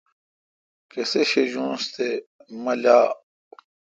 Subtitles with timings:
[0.91, 2.07] کسے شجونس تے
[2.63, 3.07] مہ لاء۔